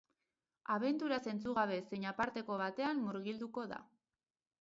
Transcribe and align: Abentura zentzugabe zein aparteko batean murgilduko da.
Abentura 0.75 1.19
zentzugabe 1.31 1.77
zein 1.91 2.07
aparteko 2.13 2.57
batean 2.63 3.05
murgilduko 3.11 3.67
da. 3.75 3.79